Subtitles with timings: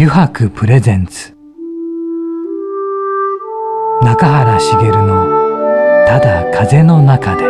[0.00, 1.34] 油白プレゼンツ。
[4.00, 5.26] 中原茂の
[6.06, 7.42] 「ただ風の中で」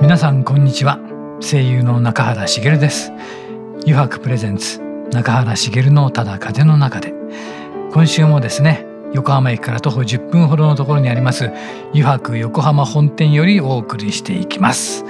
[0.00, 0.98] 皆さんこんにちは。
[1.40, 3.12] 声優の中原茂です。
[3.82, 4.80] 油白プレゼンツ
[5.12, 7.12] 中原茂のただ風の中で。
[7.92, 11.50] 今週もですね横浜駅から徒歩10分ほどのところにあります
[11.90, 15.04] 油白横浜本店よりお送りしていきます。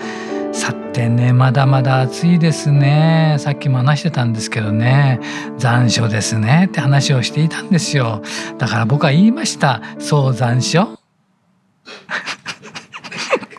[0.53, 3.37] さてねまだまだ暑いですね。
[3.39, 5.19] さっきも話してたんですけどね
[5.57, 8.23] 残暑ですねって話をしていたんですよ。
[8.59, 9.81] だから僕は言いました。
[9.99, 10.87] そう残暑？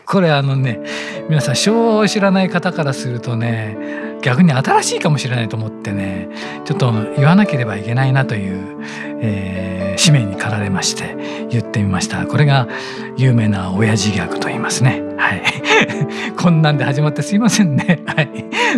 [0.06, 0.80] これあのね
[1.28, 3.76] 皆さん昭和を知らない方からするとね
[4.22, 6.28] 逆に新しいかもしれないと思ってね
[6.64, 8.78] ちょっと言わなければいけないなという、
[9.26, 12.26] えー、使命に駆られまして言ってみました。
[12.26, 12.68] これが
[13.16, 15.02] 有名な親父ギャグと言いますね。
[15.16, 15.42] はい。
[16.36, 18.00] こんなんで始まってすいませんね。
[18.06, 18.28] はい。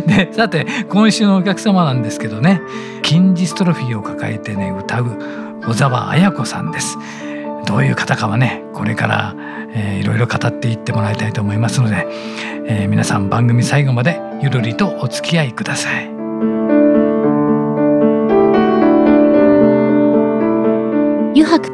[0.06, 2.60] でさて今週のお客様なんですけどね。
[3.02, 5.06] 筋ジストロフィーを抱えてね歌う
[5.66, 6.96] 小沢彩子さんです。
[7.66, 9.34] どういう方かはねこれから
[9.78, 12.06] えー、いろいろ語っていってもらいたいと思いますので、
[12.66, 16.75] えー、皆さん番組最後までゆるりとお付き合いください。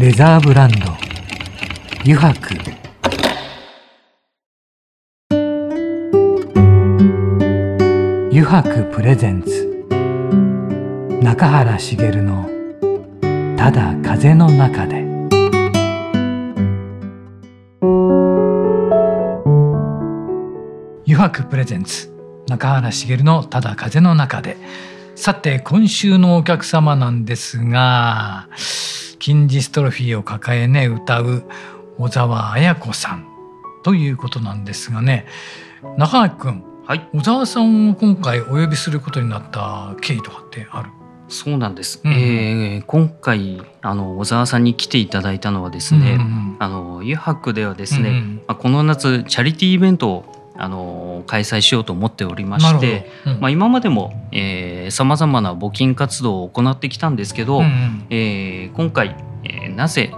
[0.00, 0.76] レザーブランド。
[2.06, 2.56] 油白。
[8.30, 9.84] 油白プレゼンツ。
[11.22, 12.48] 中原茂の
[13.58, 15.04] 「ただ風の中で」
[21.06, 22.10] 油白プレゼンツ。
[22.48, 24.56] 中原茂のただ風の中で。
[25.14, 28.48] さて今週のお客様なんですが
[29.20, 31.44] 金ジストロフィーを抱えね歌う
[31.98, 33.28] 小沢彩子さん。
[33.84, 35.26] ということなんですがね
[35.96, 40.90] 中原君、はい、小沢さんを今回お呼びすることになった経緯とかってある？
[41.28, 54.12] そうなんです、うん、えー、今回あの小沢さんに来ていただいたのはですね、うんうん、あの油白ではですね、うんうん、まあ、この夏チャリティーイベントをあの開催しようと思っておりまして、うん、まあ、今までも
[54.90, 60.12] さまざまな募金活動を行ってきたんですけど、うんうん、えー、今回、えー、なぜ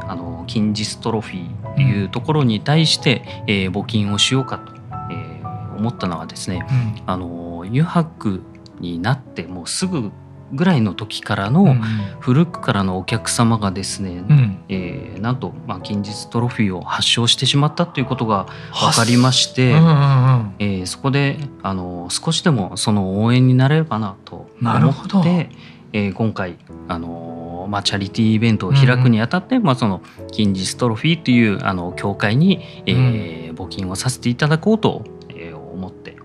[0.00, 4.72] あの金ジストロフィーというところに対して、うん、えー、募金をしようかと、
[5.10, 8.40] えー、思ったのはですね、うん、あの油白
[8.80, 10.10] になってもうすぐ
[10.52, 11.74] ぐらいの時からの
[12.20, 25.50] 古くからのお客様がですね、うん、えー、なんと、まあ、近日トロフィーを発症してしまったということが分かりまして、うんうんうん、えー、そこであの少しでもその応援になれればなと思って、
[25.92, 26.58] えー、今回
[26.88, 36.16] あの、まあ、チャリティーイベントを開くにあたって、うん、まあ、その近日トロフィーというあの協会に、えー、募金をさせていただこうと、えー、思って、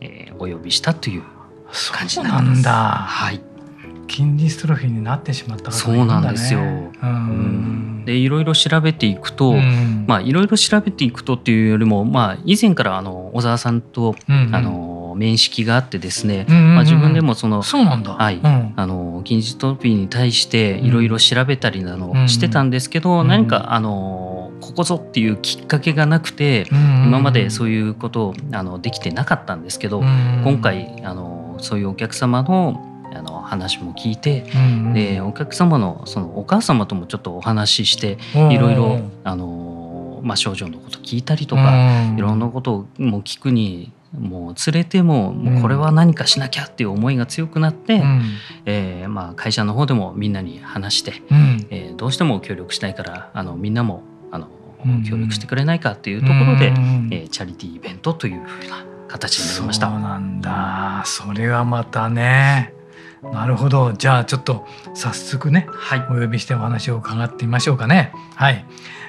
[0.00, 1.22] えー、お呼びしたという
[1.92, 2.72] 感じなんだ。
[2.72, 3.53] はい
[4.06, 6.60] 金リストロフィーになってしまった方がね、そうなんですよ。
[6.60, 48.22] うん、でいろいろ調べていくと、うん、まあいろいろ調べていくとっていうよりも、まあ以前からあの小沢さんと、うんうん、あの面識があってですね、うんうんうん、まあ自分でもそのそうなんだ、はい、うん、あの金リストロフィーに対していろいろ調べたりなどしてたんですけど、うん、何かあのここぞっていうきっかけがなくて、うんうん、今までそういうことをあのできてなかったんですけど、うんうん、今回あのそういうお客様のあの話も聞いて、うんうん、でお客様のそのお母様ともちょっとお話ししていろいろあの、まあ、症状のこと聞いたりとか、いろんなことも聞くにもう連れてももうこれは何かしなきゃっていう思いが強くなって、うん、
[48.64, 54.48] えー、まあ、会社の方でもみんなに話して、うん、えー、どうしても協力したいからあのみんなもあの
[55.08, 59.90] 協力してくれないかっていうところで、うん、えー、チャリティーイベントというふうな形になりました。
[59.90, 61.02] そうなんだ。
[61.06, 62.72] それはまたね
[63.32, 63.92] なるほど。
[63.92, 68.12] じゃあちょっと早速ね、はい、お呼びしてお話を伺ってみましょうかね。
[68.34, 68.64] はい、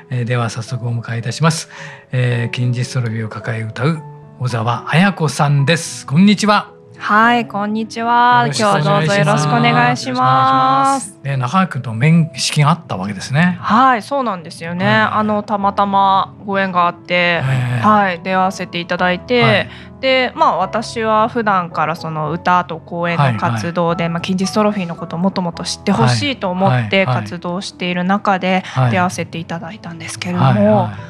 [0.09, 1.69] えー、では早速お迎えいたします、
[2.11, 4.01] えー、金ジストロフィーを抱え歌う
[4.39, 6.05] 小沢彩子さんです。
[6.05, 6.75] こんにちは。
[6.97, 8.45] はい、こんにちは。
[8.47, 11.19] 今日はどうぞよろしくお願いします。
[11.23, 13.57] で、中川君と面識があったわけですね。
[13.61, 14.87] はい、そうなんですよね。
[14.87, 19.69] あのたまたまご縁があって、はい、出会わせていただいて、はい、
[20.05, 30.43] でまあ私は普段からその歌と公演の活動で、まあ、近日トロフィーのことをもっともっと知ってほしいと思って活動している中で出会わせていただいたんですけれども、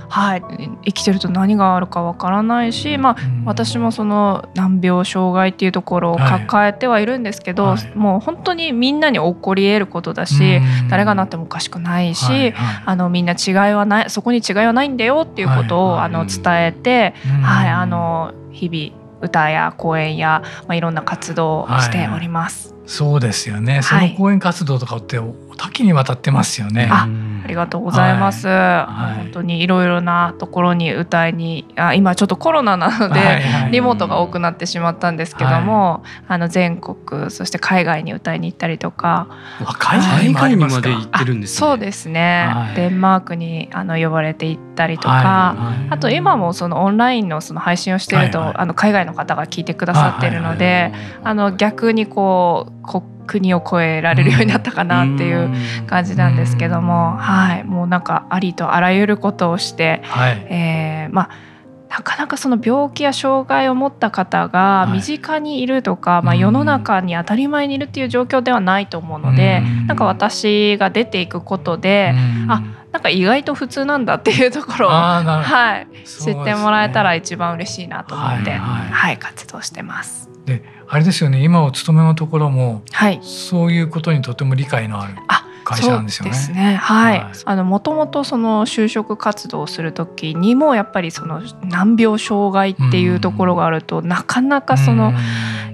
[0.08, 12.54] はい、はい、生きてると何があるかわからないし、まあ、私もその難病障害っていうところを抱えてはいるんですけど、もう本当にみんなに起こり得ることだし、誰がなってもおかしくないし、
[12.86, 17.14] あのみんな違いはないそこに違いはないんだよっていうことを、あの伝えて、
[17.44, 22.70] はいあの日々歌や講演や、まあ、いろんな活動をしております。
[22.70, 23.82] はい、そうですよね。
[23.82, 26.88] その講演活動とかって多岐にわたってますよね。
[26.92, 27.08] あ
[27.44, 28.48] ありがとうございます。
[28.48, 39.28] はい、本当にいろいろなところに歌いにあ今ちょっとコロナなので、はいはい、リモートが多くなってしまったんですけども、はい、あの全国そして海外に歌いに行ったりとか、
[39.80, 40.00] 海
[40.34, 42.50] 外にまで行ってるんです、ね、そうですね。
[42.76, 45.56] デンマークにあの呼ばれて行ったりとか、
[45.90, 50.92] あと今もそのオンラインのその配信をしていると、はいはい、あの海外の方が聞いてくださっているので、
[51.24, 55.50] あの逆にこう国国を越えられるようになったかなっていう
[55.88, 61.30] 感じなんですけども、はい、もうなんかありとあらゆることをして、はい、えー、まあ
[61.90, 69.88] なかなかその病気や障害を持った方が身近にいるとか、はい、まあ、世の中に当たり前にいるっていう状況ではないと思うので、ん。
[69.88, 72.14] なんか私が出ていくことで、
[72.50, 78.92] あなんか意外と普通なんだっていうところを、はい、知ってもらえたら一番嬉しいなと思って、はい、はい。
[78.92, 80.30] はい、活動してます。
[80.46, 85.16] であれですよね今お勤めのところも、はい、そういうことにとても理解のある。
[85.66, 86.32] 会社なんですよね。
[86.32, 86.76] ですね。
[86.76, 87.20] はい。
[87.20, 95.12] はい、あのもともとその就職活動をする時にもやっぱりその難病障害っていうところがあると、なかなかその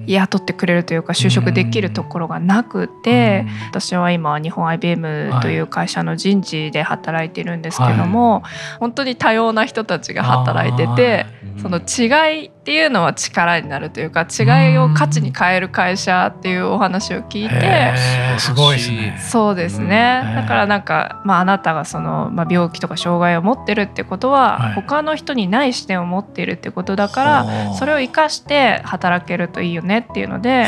[0.07, 8.43] 雇ってくれるというか就職できるところがなくて、私は今日本 IBM という会社の人事で働いてるんですけども、はい、
[8.79, 11.25] 本当に多様な人たちが働いてて、
[11.61, 17.93] その違いっていうのは力になるというか違いを価値に変える会社っていうお話を聞いて
[18.37, 19.19] すごいですね。
[19.19, 20.21] そうですね。
[20.35, 30.67] だからなんか、まあ、あなたがその、まあ、病気とか障害を持ってるってことは、他の人にない視点を持っているってことだからそれを生かして働けるといいよねっていうので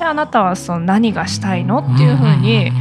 [0.00, 2.72] であなたはその何がしたいのっていうふうに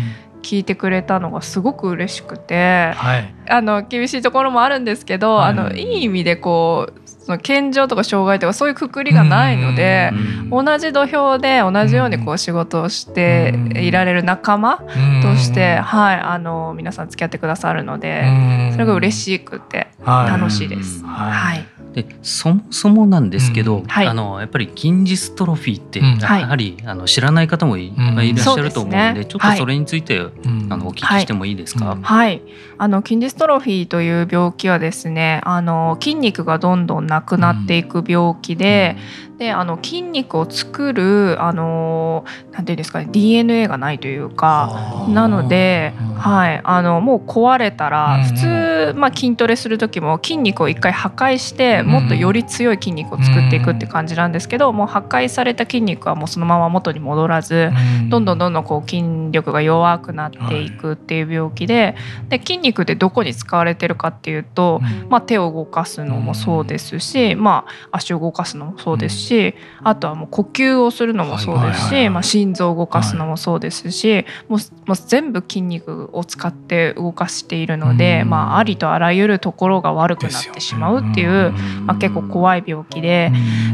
[0.42, 10.12] 聞いてくれたのがすごく嬉しくて、はい、あの厳しいところもあるんですけど、あのいい意味でこうその健常とか障害とかそういうくくりがないので、
[10.50, 18.24] 同じ土俵で同じようにこう仕事をしていられる仲間として、はい、あの皆さん付き合ってくださるので、
[18.72, 21.04] それが嬉しくて楽しいです。
[21.04, 30.32] はいでそもそもなんですけど、うんはい、あのやっぱり近日トロフィーって、やはりあの知らない方もい,、らっしゃると思うので、ね、ちょっとそれについて、はい、
[30.70, 31.98] あのお聞きしてもいいですか？
[32.00, 32.42] はい、
[32.78, 38.96] あの近日トロフィーという病気はですね、あの筋肉がどんどんなくなっていく病気で、
[39.40, 57.70] であの筋肉を作るあのなんていうんですかね DNA がないというかなので、はい、あのもう壊れたら普通、まあ、筋トレする時も筋肉を一回破壊してもっとより強い筋肉を作っていくって感じなんですけどもう破壊された筋肉はもうそのまま元に戻らず
[58.10, 61.96] どんどんどんどんこう筋力が弱くなっていくっていう病気で
[62.28, 81.54] で筋肉ってどこに使われてるかっていうと、まあ、手を動かすのもそうですし、まあ、足を動かすのもそうですししあとはもう呼吸をするのもそうですし、まあ、心臓を動かすのもそうですし、もうもう全部筋肉を使って動かしているので、まあ、ありとあらゆるところが悪くなってしまうっていう、
[81.86, 83.32] まあ、結構怖い病気で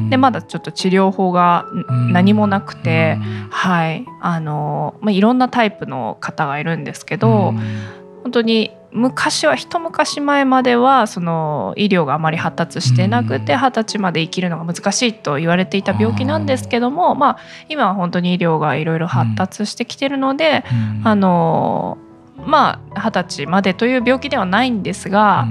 [0.10, 1.66] でまだちょっと治療法が
[2.12, 3.18] 何もなくて、
[3.50, 4.06] はい。
[4.22, 7.54] あのまあ、いろんなタイプの方がいるんですけど。
[8.26, 17.38] 本当に昔は一昔前まではその医療があまり発達してなくて二十歳まで生きるのが難しいと言われていた病気なんですけども、まあ、
[17.70, 20.64] 今は本当に医療がいろいろ発達してきてるので、
[21.04, 22.00] あの
[22.38, 25.48] まあ二十歳までという病気ではないんですが。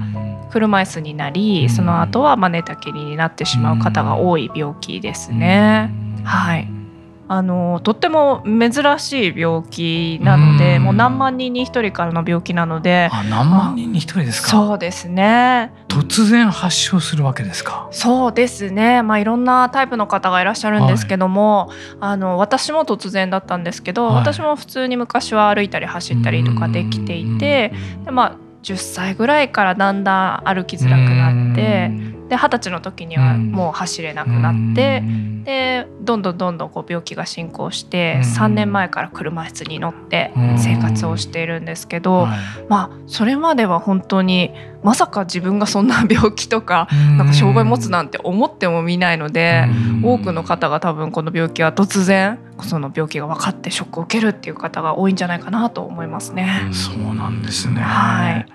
[0.50, 5.90] 車椅子になりその後はまあ寝たきりになってしまう方が多い病気ですね。
[6.22, 6.83] はい
[7.26, 14.48] あのとっても珍しい病気なのでもう何万人に1人からの病気なのであ何万人に1人ですか？
[14.48, 15.72] そうですね。
[15.88, 17.88] 突然発症するわけですか？
[17.92, 19.02] そうですね。
[19.02, 27.72] まあいろんなタイプの方がいらっしゃるんですけども、はい、あの私も突然だったんですけど、はい、私も普通に昔は歩いたり走ったりとかできていて
[28.04, 31.90] でまあ10歳ぐらいからだんだん歩きづらくなって
[32.34, 35.02] でで二十歳の時にはもう走れなくなって、
[35.44, 42.26] でどんどんどんどんこう病気が進行して、3年前から車椅子に乗って生活をしているんですけど、
[42.68, 49.64] まあそれまでは本当にまさか自分がそんな病気とかなんか障害持つなんて思ってもみないので
[50.02, 56.68] 多くの方が多分この病気は突然その病気が分かってショックを受けるっていう方が多いんじゃないかなと思いますね。
[56.72, 58.46] そうなんですね、はい、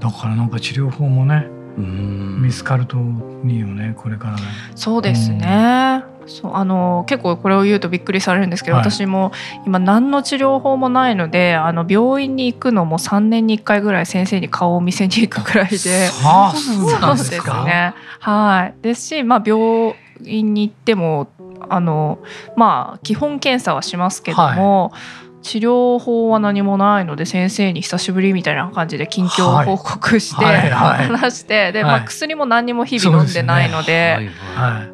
[0.00, 2.98] だからなんか治療法もね見つかると
[3.44, 4.36] いいよねこれから。
[4.36, 4.42] ね。
[4.74, 9.32] そうですね、そうあの結構これを言うとびっくりされるんですけど、はい、私も
[9.66, 15.78] 今何の治療法もないのであの病院に行くのも3年に1回ぐらい先生に顔を見せに行くぐらいで。
[15.78, 17.32] そうです
[17.64, 17.94] ね。
[18.20, 18.82] はい。
[18.82, 21.28] ですし、まあ、病院に行っても
[21.68, 22.18] あの
[22.56, 34.30] まあ基本検査はしますけども、はい治療法は何もないので先生に久しぶりみたいな感じで近況報告して、話してで、まあ、薬も何にも日々飲んでないので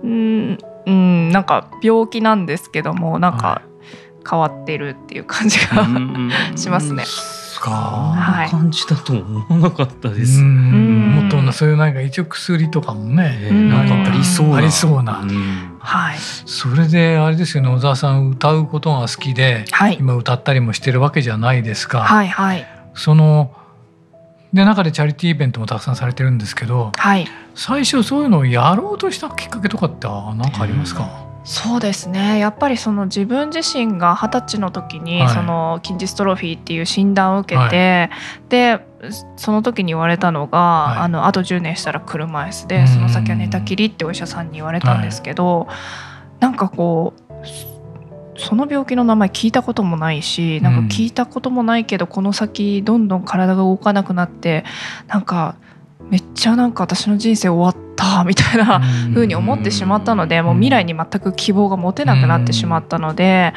[0.03, 0.59] うん。
[0.87, 1.31] うん。
[1.31, 3.63] なんか病気なんですけどもなんか
[4.29, 5.87] 変わってるっていう感じが
[6.57, 7.05] しますね。
[7.59, 10.41] か、はい、感じだと思わなかったです。
[10.43, 15.25] もっとそういうなんか一応薬とかもね、なんかありそうありそうな。
[15.79, 16.19] はい。
[16.19, 22.01] それであれですよね小沢さん歌うことが好きで、はい、今歌ったりもしてるわけじゃないですか。
[22.01, 22.67] はいはい。
[22.95, 23.55] その
[24.53, 32.39] で中でチャリティーイベントもたくさんされてるんですけど、はい、最初そういうのをやろうとしたきっかけとかって何かありますか、そうですね。
[32.39, 38.81] やっぱりその自分自身が二十歳の時に、その筋ジストロフィーっていう診断を受けて、はい、で
[39.37, 45.77] その時に言われたのが、はい、あのあと10年したら車椅子でその先は寝たきりってお医者さんに言われたんですけど、はい、
[46.41, 54.67] なんかこうその病気の名前聞いたこともないしなんか聞いたこともないけど、この先どんどん体が動かなくなって
[55.07, 55.57] なんか
[56.11, 57.88] めっちゃなんか私の人生終わった
[58.27, 58.81] みたいな
[59.15, 63.55] 風に思ってしまったのでもう未来に全く希望が持てなくなってしまったので。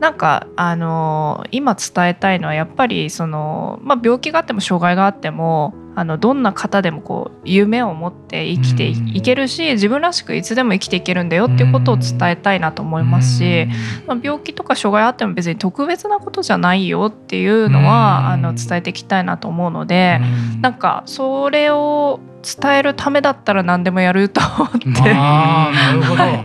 [0.00, 13.66] なんかあの今伝えたいのはやっぱりその、まあ、病気があっても障害があってもあのどんな方でもこう夢を持って生きていけるし自分らしくいつでも生きていけるんだよっていうことを伝えたいなと思いますし、
[14.06, 20.20] まあ、病気とか障害あっても別に特別なことじゃないよっていうのはあの伝えていきたいなと思うので
[20.60, 25.12] なんかそれを伝えるためだったら何でもやると思って。
[25.12, 26.36] あなるほど、 はい、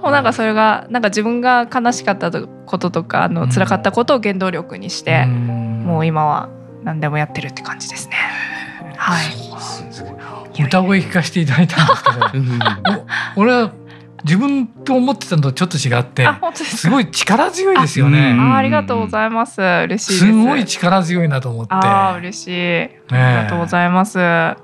[0.00, 6.48] もうなんかそれがなんか自分が悲しかったこととかあの辛かったことを原動力にして、もう今は
[6.84, 8.53] 何でもやってるって感じですね。
[8.96, 9.22] は
[10.58, 13.06] い、歌声聞かせていただいたんですけど。
[13.36, 13.72] 俺は
[14.24, 18.34] 自分と思ってたのとちょっと違ってすごい力強いですよね。
[18.40, 19.60] あありがとうございます。
[19.60, 20.32] 嬉しいす。
[20.32, 21.74] ごい力強いなと思って。
[21.74, 24.18] あ嬉しい、ありがとうございます。
[24.18, 24.56] あ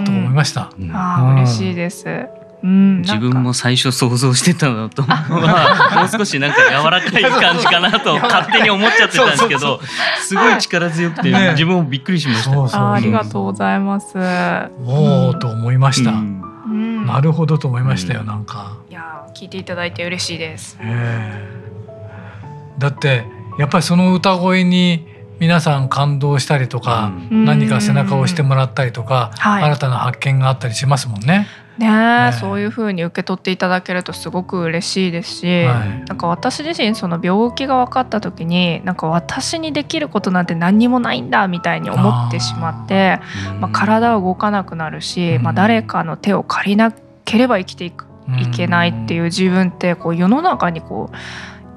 [0.00, 2.26] あと思いました、あ嬉しいです
[2.60, 9.80] うん、自分も最初想像してたのともう少しなんか柔らかい感じかなと勝手に思っちゃってたんですけど
[10.20, 12.92] すごい力強くて、ね、自分もびっくりしました。
[12.94, 14.18] ありがとうございます。
[14.84, 17.06] おおと思いました、うん。
[17.06, 18.76] なるほどと思いましたよ、なんか。
[18.90, 20.78] いや聞いていただいて嬉しいです。
[22.78, 23.24] だって
[23.58, 25.06] やっぱりその歌声に
[25.38, 31.46] 皆さん感動したりとか、何か背中を押してもらったりとか、新たな発見があったりしますもんね。
[31.78, 43.20] ね、そういうふうに受け取っていただけるとすごく嬉しいですし、はい、なんか私自身その病気が分かった時になんか私にできることなんて何にもないんだみたいに思ってしまって
[43.60, 46.92] まあ、体は動かなくなるし、まあ、誰かの手を借りな
[47.24, 48.06] ければ生きていく
[48.40, 51.16] いけないっていう自分ってこう世の中にこう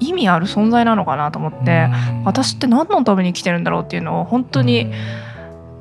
[0.00, 1.88] 意味ある存在なのかなと思って
[2.24, 4.92] 私って何のために生きてるんだろうっていうのを本当に。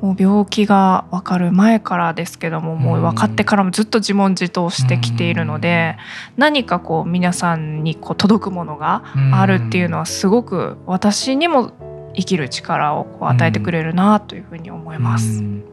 [0.02, 5.96] もう病気が分かる前からですけどももう分かってからもずっと自問自答してきているので
[6.38, 11.72] 何かこう皆さんにこう届くものがあるっていうのはすごく私にも
[12.16, 15.44] 生きる力をこう与えてくれるなというふうに思います。
[15.44, 15.64] う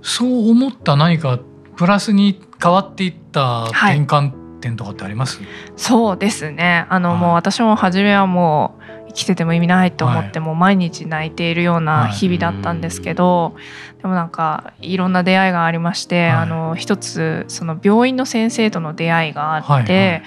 [0.00, 1.38] そう思った何か
[1.76, 5.46] プラスに変わっていった転換点とかってあります、はい、
[5.76, 6.86] そうですね。
[6.88, 8.81] あの、はい、もう私も初めはもう
[9.14, 13.54] 生きてても意味ないと思って、もう毎日泣いているような日々だったんですけど、
[14.00, 20.22] でもなんかいろんな出会いがありまして、あの一つその病院の先生との出会いがあって、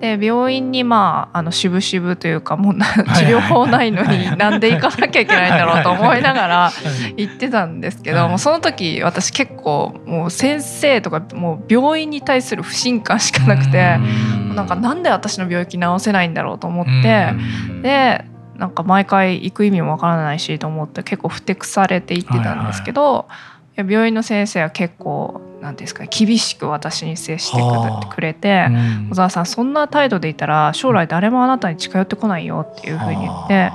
[0.00, 2.80] で病院にまああの渋々というかもう治
[3.26, 6.72] 療法ないのになんで行かなきゃいけないんだろうと思いながら
[7.16, 13.98] 行ってたんですけど、もうその時私結構もう先生とかもう病院に対する不信感しかなくて、
[14.54, 17.32] なんかなんで私の病気治せないんだろうと思って、
[17.82, 18.24] で
[18.60, 23.26] なんか毎回行く意味もわからないしと思って結構ふてくされて行ってたんですけど、は
[23.78, 27.58] いはい、病院の先生は結構なんですか厳しく私に接して
[28.14, 28.66] くれて、
[29.08, 33.72] 小沢さんそんな態度でいたら将来誰もあなたに近寄ってこないよっていうふうに言って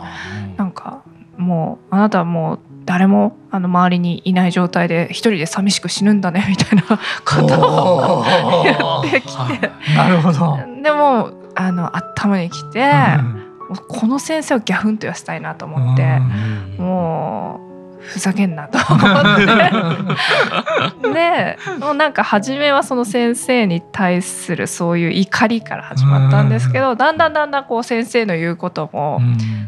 [0.57, 1.03] なんか
[1.35, 8.23] もうあなたはもう誰もあの周りにいない状態で一人で寂しく死ぬんだね みたいなことを
[8.63, 9.71] 言ってきて。
[9.97, 10.59] なるほど。
[10.83, 13.44] でもあの頭にきて、うん、
[13.87, 17.65] この先生をギャフンと言わせたいなと思って、うん、もう
[18.05, 19.45] ふざけんなと思って。
[21.13, 29.21] でもうなんか初めはその先生に対するそういう怒りから始まったんですけどだんだんだんだんこう先生の言うことも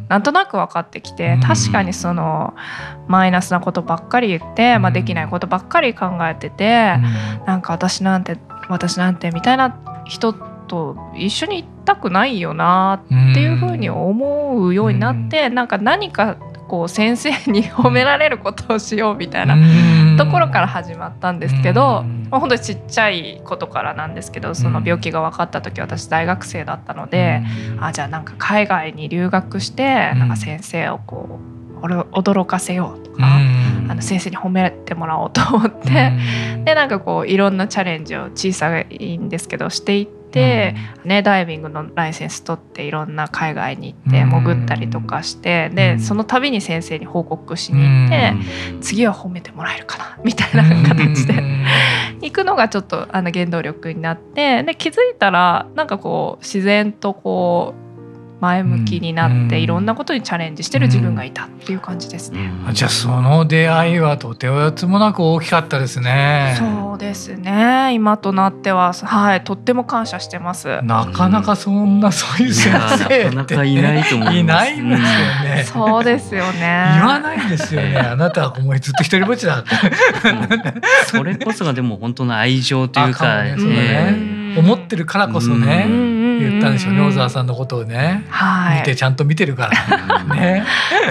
[0.09, 2.53] なんとなく分かってきて確かにその
[3.07, 6.97] マイナスなことばっかり言って、まあ、できないことばっかり考えてて
[7.45, 8.37] なんか私なんて
[8.69, 9.75] 私なんてみたいな
[10.05, 10.35] 人
[10.67, 16.35] と一緒にいたくないよなっていうふうに思うようになってなんか何か
[16.67, 27.41] こう先生に褒められることをしようみたいなところから始まったんですけど、まあ、本当にちっちゃいことからなんですけどその病気が分かった時私大学生だったので
[27.79, 33.17] あじゃあなんか海外に留学してなんか先生をこう驚かせようとか
[33.89, 36.11] あの先生に褒めてもらおうと思って
[36.65, 40.17] でなんかこういろんなチャレンジを小さいんですけどしていって。
[41.05, 48.33] ね、ダイビングのライセンス取っていろんな海外に行って潜ったりとかして、でその度に先生に報告しに行って、
[48.81, 51.41] 次は褒めてもらえるかなみたいな形で。
[52.21, 57.86] 行くのがちょっとあの原動力になってで気づいたらなんかこう自然とこう
[58.39, 62.51] 前向きになっていろんなことにチャレンジしてる自分がいたっていう感じですね。
[62.71, 66.55] じゃあその出会いはとてつもなく大きかったですね。
[66.57, 67.93] そうですね。
[67.93, 70.81] 今となってははいとっても感謝してます。
[70.83, 74.37] なかなかそんなそういう先生なかなかいないと思います。
[74.37, 75.07] いないんですよ
[75.55, 75.63] ね。
[75.65, 76.91] そうですよね。
[76.93, 77.97] 言わないんですよね。
[77.97, 79.69] あなたはもうずっと一人ぼっちだって。
[81.07, 83.55] それこそがでも本当の愛情というか、ね、
[84.55, 86.17] 思ってるからこそね。
[86.39, 90.23] 言ったんでしょうね小沢さんのことをね、はい、見てちゃんと見てるから。
[90.35, 90.63] ね。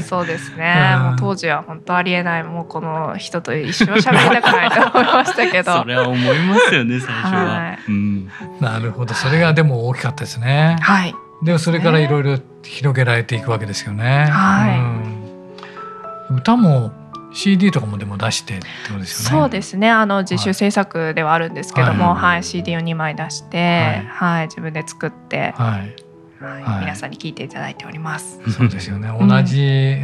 [0.02, 5.72] そうですね、うん、もう当時は本当ありえないもうこの人と一生喋りたくないと思いましたけど。
[5.82, 10.76] それは思いますよね最初は、はい、うん、なるほどそれがでも大きかったですね。
[10.80, 11.14] はい。
[11.42, 14.26] でもそれからいろいろ広げられていくわけですよね。
[14.30, 16.92] はい、うん、歌も
[17.36, 19.42] CD とかもでも出してってことですよね。
[19.42, 19.90] そうですね。
[19.90, 28.40] あの自主制作ではあるんですけども、はい、はい、CD を2枚出して、はい、はい、自分で作って、はい、はい、皆さんに聞いていただいております。
[28.50, 29.08] そうですよね。
[29.08, 29.98] 同じ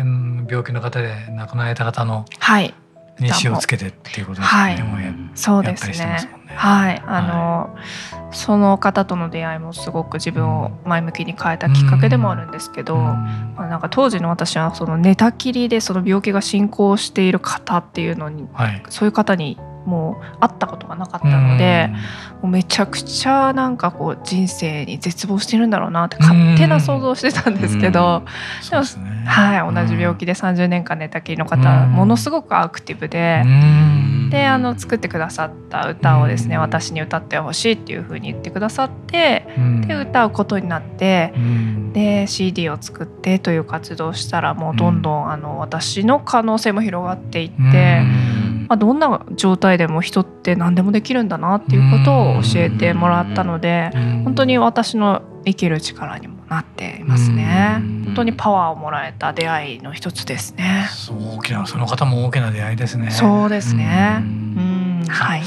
[0.47, 2.75] 病気の方で亡くなられた方の、はい、
[3.23, 4.61] に詞をつけてっていうことですね。
[4.61, 4.77] はい、
[5.35, 6.19] そうですね。
[6.55, 7.77] はい、あの、
[8.33, 21.91] その方との出会いもすごく自分を前向きに変えたきっかけでもあるんですけど、まあ、なんか当時の私はその寝たきりでその病気が進行している方っていうのに、はい、そういう方にもう会ったことがなかったので、
[22.41, 28.23] もうめちゃくちゃなんかこう人生に絶望してるんだろうなって勝手な想像してたんですけど、
[28.71, 28.83] でも、
[29.27, 33.45] はい、同じ病気で30年間寝たきりの方、ものすごくアクティブで、
[34.31, 39.47] であの作ってくださった歌をですね、私に歌ってほしいっていうふうに言ってくださって、
[39.87, 41.33] で歌うことになって、
[41.93, 48.03] で CD を作ってという活動をしたらもうどんどんあの私の可能性も広がっていって。
[48.73, 53.91] まあ、どんな状態でも人って何でもできるんだなっていうことを教えてもらったので
[54.25, 57.83] 本当に私の生きる力にもなっていますね。
[58.07, 60.87] 本当にパワーをもらえた出会いの一つですね。
[60.91, 63.11] そう大きなその方も大きな出会いですね。
[63.11, 64.21] そうですね。
[64.23, 65.43] うんはい。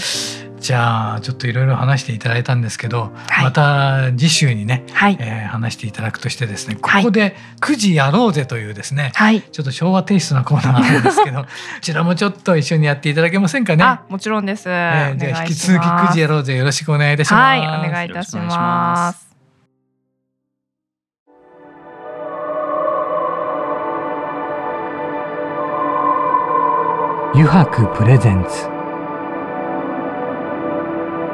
[0.65, 11.47] じゃあちょっといろいろ話していただいたんですけど、はい、また次週にね、はい、えー、話していただくとしてですねここで「9時やろうぜ」というですね、はい、ちょっと昭和テイストなコーナーなんですけど こ
[11.81, 13.85] ちらもちょっと一緒にやっていただけませんかね？
[14.09, 17.41] もちろんです、えー、じゃあ引き続き「9時やろうぜ」よろしくお願いいたします。
[17.41, 19.25] はい、お願いいたします。
[27.35, 28.74] 油白プレゼンツ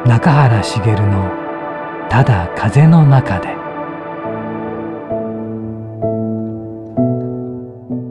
[0.06, 1.32] 中原茂の
[2.10, 3.56] 「ただ風の中で」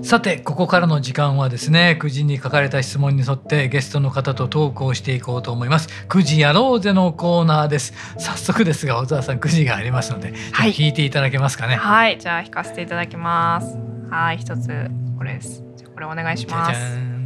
[0.03, 5.89] さてここからの時間はですね9時に書かれた質問に沿ってゲストの方とトークをしていこうと思います。
[6.09, 7.93] 9時やろうぜのコーナーです。
[8.19, 11.77] 早速ですが小沢さん9時がありますので、はい、聞いていただけますかね。
[11.77, 12.19] はい。
[12.19, 13.79] じゃあ弾かせていただきます。
[14.11, 14.39] はい。
[14.39, 15.63] 一つこれです。
[15.95, 16.81] これお願いします。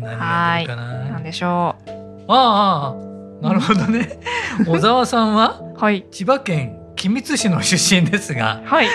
[0.05, 0.66] はい。
[0.66, 1.90] 何でしょう。
[2.29, 3.13] ああ
[3.44, 4.18] なるほどね。
[4.66, 8.88] 小沢さんは、はい、千葉県君津市の出身ですが、はい、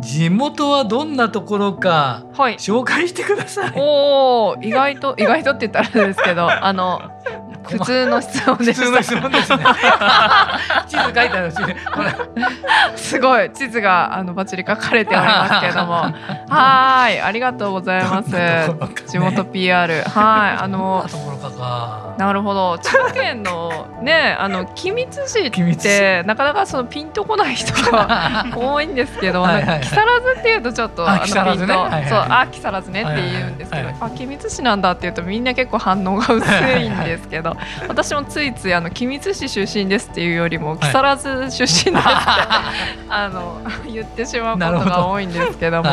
[0.00, 3.72] 地元はどんなところか、はい、紹介してください。
[3.74, 7.02] おお、意外と意外とって言ったらですけど、 あの
[7.64, 9.64] 普通の質問で普通の質問ですね。
[10.86, 11.56] 地図書いてあるし
[12.96, 13.50] すごい。
[13.52, 15.94] 地図があのバッチリ書かれておりますけれども。
[16.48, 17.20] はい。
[17.20, 18.30] ありがとうございます。
[19.08, 20.62] 地元 PR はい。
[20.62, 21.04] あの
[21.36, 22.14] ところかか。
[22.18, 22.78] なるほど。
[22.78, 29.80] 千葉県のねあの君津市ってなかなかそのピンとこない人が 多いんですけどはいはいはい。
[29.80, 31.74] 木更津っていうとちょっとあの木更津ね。
[31.74, 34.02] はいはいそうあ木更津ねって言うんですけど、はいはい。
[34.02, 37.56] あ君津市なんだって言うとみんな結構反応が薄いんですけど
[37.88, 42.00] 私もついついあの君津市出身ですっていうよりも木更津出身ですって、
[43.08, 45.82] あの言ってしまうことが多いんですけども。
[45.82, 45.90] な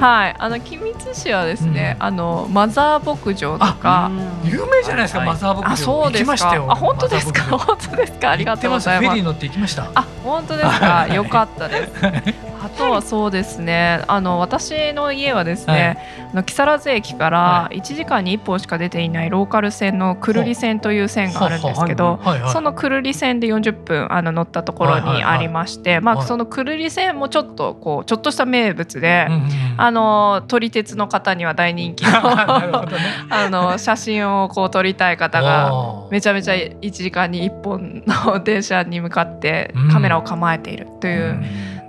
[0.00, 4.10] はるい、あの君津市はですね、あのマザー牧場とか
[4.44, 5.72] 有名じゃないですか、はいマザー牧場。
[5.72, 6.66] あそうです行きましたよ。
[6.66, 7.58] かあ本当ですか？
[7.58, 8.30] 本当ですか？
[8.30, 9.08] ありがとうございます。
[9.08, 9.90] フェリー乗って行きました。
[9.94, 11.08] あ本当ですか？
[11.08, 11.92] よかったです。
[12.64, 14.00] あとはそうですね。
[14.08, 15.98] あの私の家はですね、
[16.32, 22.20] あの木更津駅から1時間に1本しか出ていないローカル線の久留里線という線があるんですけど、
[22.52, 29.28] その久留里線で40分あの乗ったところにありまして、まあ、はいその久留里線もちょっとこうちょっとした名物で、
[29.76, 35.72] あの撮り鉄の方には大人気の あの写真をこう撮りたい方が
[36.10, 39.90] めちゃめちゃ1時間に1本の電車に向かってうん。
[39.90, 41.40] カメラを構えているという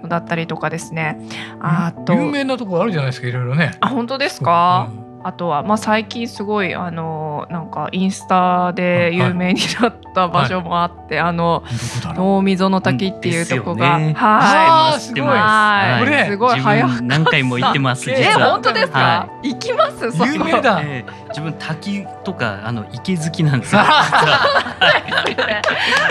[0.03, 1.19] のだったりとかですね。
[1.59, 3.71] あと有名なところあるじゃないですかいろいろね。
[3.79, 5.21] あ本当ですか、うん。
[5.25, 14.13] あとは、まあ、最近すごいあのなんかインスタで有名になった場所もあって、あのどこだろ大溝の滝っていうとこが、ね。
[14.13, 15.38] はあー知ってます。
[15.38, 16.03] はい。
[16.05, 18.13] これすごい早く自分何回も行ってますい。
[18.13, 18.51] え実は。
[18.51, 20.11] 本当ですか、は行きます？
[20.11, 20.81] そこ有名だ。
[20.83, 23.82] ええ自分滝とかあの池好きなんですよ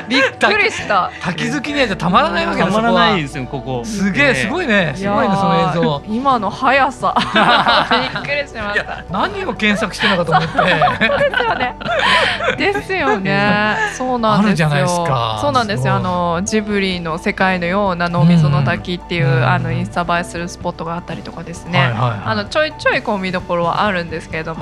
[0.07, 1.11] びっくりした。
[1.23, 7.15] 滝好きにはじゃたまらないわけだたまらないそですよここすげえすごいいねすごいねその映像今の速さ
[8.15, 8.93] びっくりしまいした。
[8.93, 11.77] や何を検索してるのかと思ってですよね。
[12.59, 13.77] ですよね。
[13.97, 14.49] そうなんですよ。
[14.49, 15.95] あるじゃないですかそうなんですよ。
[15.95, 21.95] あのジブリの世界のような脳みその滝っていう、うんあのインスタ映えするスポットがあったりとかですね。
[21.97, 24.61] あのちょいちょいこう見どころはあるんですけれども。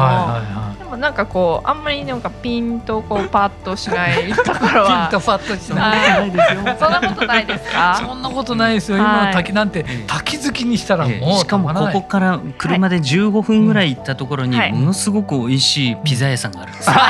[0.78, 6.76] でもなんかこうあんまりなんかピンとこうパッとしないところいピンはとパッとしそんなないことないですよ。
[6.78, 7.96] そんなことないですか？
[8.06, 8.98] そんなことないですよ。
[8.98, 9.06] はい。
[9.06, 10.04] 今の滝なんてええ。
[10.06, 11.20] 滝好きにしたらええ。
[11.20, 12.02] もうしかもこたまらない。
[12.02, 14.72] こから車で15分ぐらい行ったところにはい。
[14.72, 16.94] ものすごく美味しいピザ屋さんがあるんですよ。
[16.94, 17.00] ね。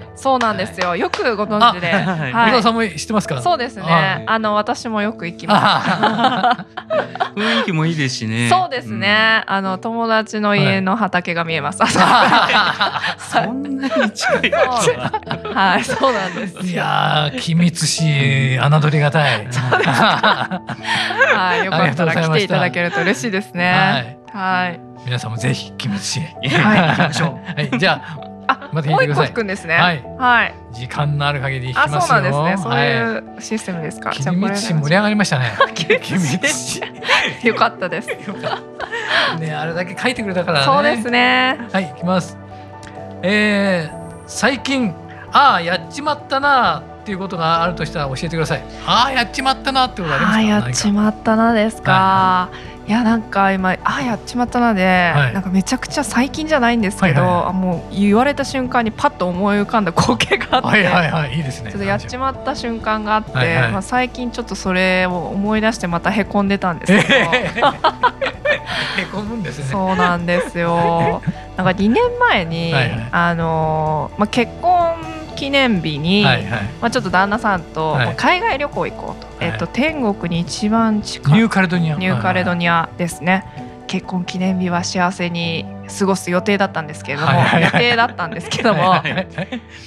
[0.00, 0.94] えそうなんですよ。
[0.96, 1.90] よくご存知で。
[1.92, 3.40] 小田さんも知ってますか？
[3.42, 3.82] そうですね。
[3.82, 4.24] はい。
[4.26, 6.72] あの私もよく行きます。
[7.34, 8.48] 雰囲気もいいですしね。
[8.50, 9.42] そうですね。
[9.46, 11.80] あの友達の家の畑が見えます。
[12.32, 13.46] うん。
[13.46, 15.10] そんなに近いは。
[15.54, 16.62] はい、そうなんですよ。
[16.62, 20.60] いやー機密し侮りがたいは
[21.62, 24.18] い、よかったら来ていただけると嬉しいですね。
[24.32, 24.80] はい。
[25.04, 26.30] 皆さんもぜひ機密しはい
[26.90, 27.30] 行きましょう。
[27.56, 28.02] はいじゃ
[28.46, 29.74] あ、またもう一個聞いてください引くんですね。
[29.74, 30.54] はいはい。
[30.58, 32.62] あ時間のある限りあ、聞きますよそうなんですね。
[32.62, 34.10] そうはいいうシステムですか。
[34.10, 36.80] 機密し盛り上がりましたね 機密し
[37.44, 38.08] よかったです。
[39.38, 40.64] ねあれだけ書いてくれたからね。
[40.64, 41.58] そうですね。
[41.72, 42.36] はい行きます。
[43.22, 44.94] えー、最近
[45.32, 48.62] ああやっちまったなっていうことがあるとしたら教えてください。
[48.86, 50.38] ああやっちまったなってことありますか？
[50.38, 52.50] あ、やっちまったなですか。
[52.52, 55.34] いやなんか今あやっちまったなで、はい。
[55.34, 57.54] なんかめちゃくちゃ最近じゃないんですけど、はいはい。
[57.54, 61.70] もう言われた瞬間にパッと思い浮かんだ光景があって、はいはいはいいいですね。
[61.70, 63.44] ちょっとやっちまった瞬間があって、は。
[63.44, 69.64] いはいまあ、最近ちょっとそれを思い出してまたへこんでたんですけど、へこむんですね。
[69.64, 71.22] そうなんですよ。
[71.56, 73.08] なんか2年前に、はいはい。
[73.10, 74.96] あのーまあ、結婚
[75.32, 76.62] 記念日に、はいはい。
[76.80, 79.52] まあ、ちょっと旦那さんと、海外旅行行こうと、はい。
[79.52, 81.34] えっと天国に一番近い。
[81.34, 81.96] ニューカレドニア。
[81.96, 83.44] ニューカレドニニアですね。
[83.88, 85.66] 結婚記念日は幸せに
[85.98, 87.84] 過ごす予定だったんですけれども、はいはいはい。
[87.84, 89.02] 予定だったんですけども、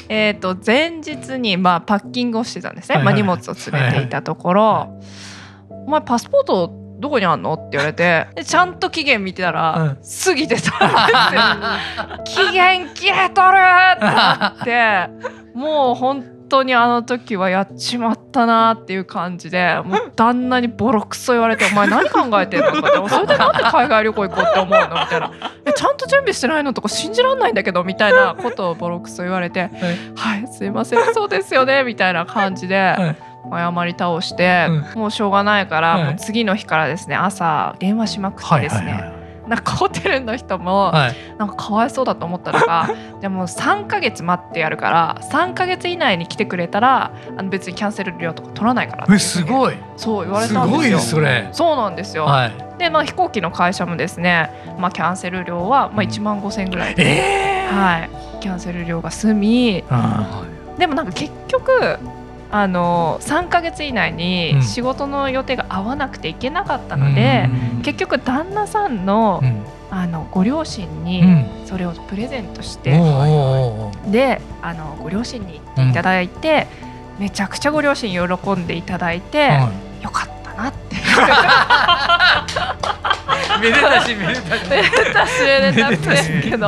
[0.09, 4.99] えっと前日にまあパッキングをしてたんですね、はいはいまあ、荷物を詰めていたところ
[5.69, 12.47] 「お前パスポートどこにあんの?」って言われてでちゃんと期限見てたら、うん過ぎてたんですよ。
[12.47, 13.57] 期限切れとる
[13.95, 15.07] ってなって
[15.53, 25.31] もう本当にあの時はやっちまったなっていう感じでもう旦那にボロクソ言われて「お前何考えてんの?」とかって「それでなんで海外旅行行こうって思うの?」みたいな
[25.65, 27.83] 「えちゃんと準備してないの?」とか信じらんないんだけど？
[27.83, 29.69] みたいなことをボロクソ言われて
[30.17, 33.15] 「はいすいませんそうですよね」みたいな感じで。
[33.51, 36.05] 謝り倒して、もうしょうがないから、はい。
[36.05, 41.15] もう次の日からですね朝電話しまくってですね、はいはいはいなんかホテルの人も、はい。
[41.37, 42.89] なんかかわいそうだと思ったのが
[43.21, 49.75] じゃあもう3ヶ月待ってやるから3ヶ月以内に来てくれたらあの別にキャンセル料とか取らないからえすごい。
[49.97, 50.97] そう言われたんですよ。
[50.97, 51.49] ですそれ。
[51.51, 52.53] そうなんですよ、はい。
[52.79, 58.09] で、まあ、飛行機の会社もですね、まあ、キャンセル料はまあ1万5千円ぐらいで、ええはい、
[58.41, 59.83] キャンセル料が済み
[60.77, 61.99] でもなんか結局
[62.51, 71.23] あの3か月以内に仕事の予定が合わなくていけなかったので、うん、結局旦那さんのうん、あのご両親に
[71.65, 76.67] それをプレゼントして、うん、であのご両親に行っていただいて、
[77.19, 79.49] めちゃくちゃご両親喜んでいただいて、
[80.01, 80.84] よかったなって
[83.59, 84.69] めでたしめでたし。
[84.69, 86.67] めでたしめでたくてけど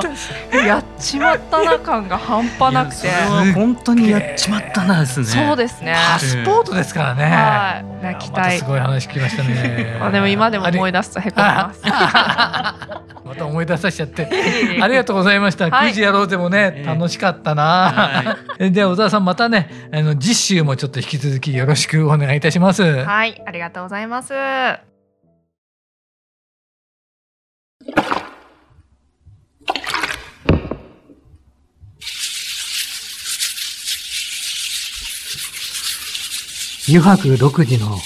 [0.66, 3.10] やっちまったな感が半端なくて。
[3.54, 5.26] 本当にやっちまったなですね。
[5.26, 5.96] そうですね。
[6.13, 7.24] パスポートですからね。
[7.24, 7.98] はい。
[8.04, 9.98] 泣きたいすごい話聞きましたね。
[10.02, 11.82] あでも今でも思い出すとへこみます。
[13.28, 14.30] また思い出させちゃって。
[14.82, 23.04] ありがとうございました、クイズやろうでもね、楽しかったな、で小沢さんまたねあの実習もちょっと引き続きよろしくお願いいたします。
[23.04, 23.42] はい。
[23.46, 24.17] ありがとうございます
[36.90, 37.98] 油白独自の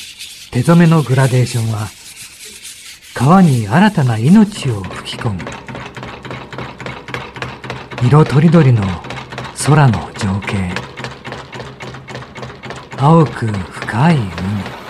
[0.52, 1.88] 手染めのグラデーションは
[3.14, 5.40] 川に新たな命を吹き込む。
[8.04, 8.82] 色とりどりの
[9.66, 10.74] 空の情景。
[12.98, 14.81] 青く深い海。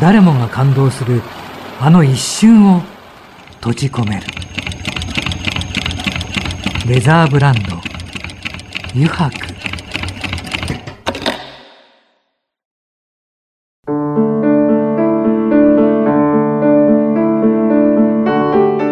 [0.00, 1.22] 誰もが感動する
[1.80, 2.82] あの一瞬を
[3.60, 4.22] 閉じ込める。
[6.84, 7.76] レザーブランド
[8.92, 9.30] 油白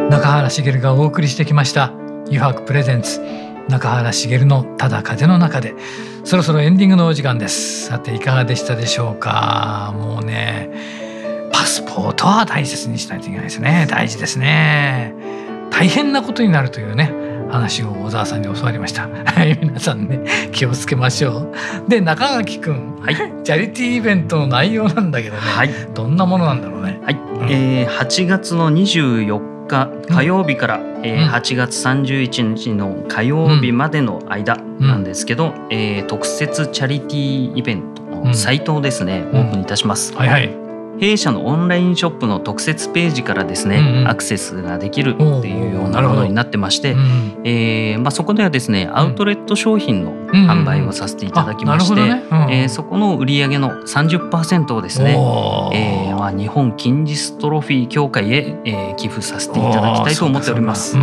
[0.08, 1.92] 中原茂がお送りしてきました
[2.26, 3.20] 油白プレゼンツ。
[3.70, 5.74] 中原茂のただ風の中で
[6.24, 7.86] そろそろエンディングのお時間です。
[7.86, 9.94] さていかがでしたでしょうか？
[9.96, 10.70] もうね
[11.52, 13.86] パスポートは大切にしないといけないですね。
[13.88, 15.14] 大事ですね。
[15.70, 17.12] 大変なことになるというね
[17.50, 19.08] 話を小沢さんに教わりました。
[19.08, 20.20] は い皆さんね
[20.52, 21.50] 気をつけましょ
[21.86, 21.88] う。
[21.88, 27.00] で中垣くん、はい、チャリティーイベントの内容なんだけどね、はい、どんなものなんだろうね？
[27.02, 40.14] はい、うん、えー、8月の24日火曜日から、うん、えー、8月31日の火曜日までの間なんですけど、うん、えー、特設チャリティーイベントのサイトをですね、オープンいたします。
[40.14, 40.69] はいはい
[41.00, 52.22] 弊社のオンラインショップの特設ページからですね、うんうん、アクセスができるっていうようなものになってまして、うん、えー、まあ、そこではですねアウトレット商品の販売をさせていただきまして、ね。
[52.30, 55.12] うん、えー、そこの売り上げの30%をですね、
[55.72, 60.96] えーまあ、日本筋ジストロフィー協会へ、えー、寄付させていただきたいと思っております。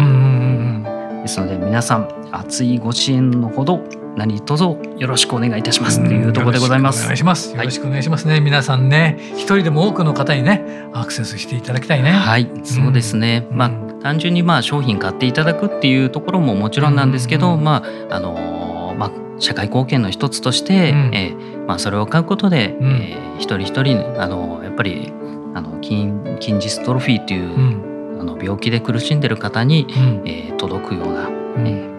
[1.28, 3.84] ですので皆さん熱いご支援のほど
[4.16, 4.64] 何卒
[4.98, 7.04] よろしくお願いいたしますというところでございます。
[7.04, 7.56] お願いします。
[7.56, 8.32] よろしくお願いしますね。
[8.32, 12.12] はい、皆さんね、一人でも多くの方にね、アクセスしていただきたいね。
[12.12, 13.46] はい、そうですね。
[13.52, 13.70] うん、まあ
[14.02, 25.14] 単純にまあ商品買っていただくっていうところももちろんなんですけど、うん、まああのまあ社会貢献の一つとして、うん、えー、まあそれを買うことで、うん、えー、一人一人あのやっぱり
[25.54, 26.10] あの筋
[26.42, 31.98] 筋ジストロフィーという、あの病気で苦しんでる方に、うん、えー、届くような、えー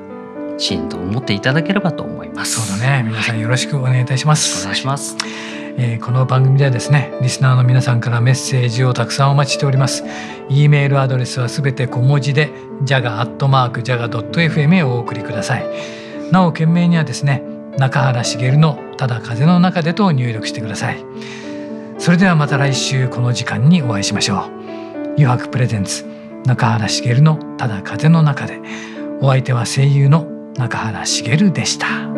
[0.59, 2.61] 支援と思っていただければと思います。
[2.61, 3.05] そうだね。
[3.09, 4.63] 皆さんよろしくお願いいたします。
[4.63, 5.17] お願いします、
[5.77, 10.05] えー、この番組ではですねリスナーの皆さんからメッセージをたくさんお待ちしております。
[10.49, 12.51] e メールアドレスはすべて小文字で
[12.85, 15.67] jaga.jaga.fm へお送りください。
[16.33, 17.43] なお件名にはですね
[17.79, 21.05] 中原茂のただ風の中でと入力してください。
[21.99, 24.58] それではまた来週この時間にお会いしましょう
[25.19, 26.05] 余白プレゼンツ
[26.47, 28.61] 中原茂のただ風の中で
[29.21, 30.27] お相手は声優の
[30.57, 32.18] 中原茂でした。